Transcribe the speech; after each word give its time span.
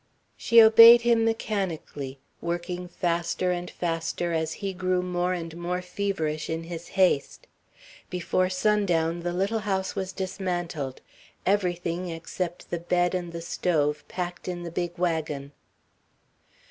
She 0.35 0.59
obeyed 0.59 1.01
him 1.03 1.23
mechanically, 1.23 2.17
working 2.41 2.87
faster 2.87 3.51
and 3.51 3.69
faster 3.69 4.33
as 4.33 4.53
he 4.53 4.73
grew 4.73 5.03
more 5.03 5.33
and 5.33 5.55
more 5.55 5.83
feverish 5.83 6.49
in 6.49 6.63
his 6.63 6.87
haste. 6.97 7.45
Before 8.09 8.49
sundown 8.49 9.19
the 9.19 9.31
little 9.31 9.59
house 9.59 9.93
was 9.95 10.11
dismantled; 10.11 11.01
everything, 11.45 12.09
except 12.09 12.71
the 12.71 12.79
bed 12.79 13.13
and 13.13 13.31
the 13.31 13.43
stove, 13.43 14.03
packed 14.07 14.47
in 14.47 14.63
the 14.63 14.71
big 14.71 14.97
wagon. 14.97 15.51